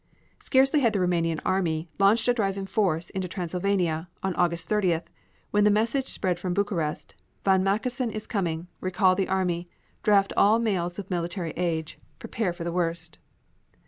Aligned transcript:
Scarcely 0.39 0.79
had 0.79 0.93
the 0.93 0.99
Roumanian 0.99 1.39
army 1.45 1.87
launched 1.99 2.27
a 2.27 2.33
drive 2.33 2.57
in 2.57 2.65
force 2.65 3.11
into 3.11 3.27
Transylvania 3.27 4.09
on 4.23 4.33
August 4.33 4.67
30th, 4.67 5.03
when 5.51 5.63
the 5.63 5.69
message 5.69 6.07
spread 6.07 6.39
from 6.39 6.55
Bucharest 6.55 7.13
"von 7.45 7.63
Mackensen 7.63 8.09
is 8.09 8.25
coming. 8.25 8.65
Recall 8.79 9.13
the 9.13 9.27
army. 9.27 9.69
Draft 10.01 10.33
all 10.35 10.57
males 10.57 10.97
of 10.97 11.11
military 11.11 11.51
age. 11.51 11.99
Prepare 12.17 12.51
for 12.51 12.63
the 12.63 12.71
worst." 12.73 13.19